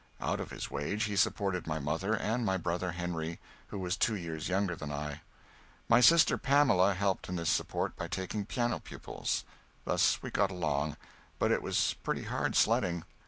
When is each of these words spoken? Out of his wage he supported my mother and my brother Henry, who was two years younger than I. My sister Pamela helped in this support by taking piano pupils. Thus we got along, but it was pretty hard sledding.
Out 0.19 0.39
of 0.39 0.49
his 0.49 0.71
wage 0.71 1.03
he 1.03 1.15
supported 1.15 1.67
my 1.67 1.77
mother 1.77 2.15
and 2.15 2.43
my 2.43 2.57
brother 2.57 2.93
Henry, 2.93 3.39
who 3.67 3.77
was 3.77 3.95
two 3.95 4.15
years 4.15 4.49
younger 4.49 4.75
than 4.75 4.91
I. 4.91 5.21
My 5.87 6.01
sister 6.01 6.39
Pamela 6.39 6.95
helped 6.95 7.29
in 7.29 7.35
this 7.35 7.51
support 7.51 7.95
by 7.97 8.07
taking 8.07 8.47
piano 8.47 8.79
pupils. 8.79 9.43
Thus 9.85 10.19
we 10.23 10.31
got 10.31 10.49
along, 10.49 10.97
but 11.37 11.51
it 11.51 11.61
was 11.61 11.97
pretty 12.01 12.23
hard 12.23 12.55
sledding. 12.55 13.03